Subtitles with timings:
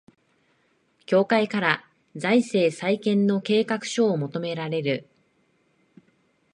[1.05, 5.07] 協会から財政再建の計画書を求められる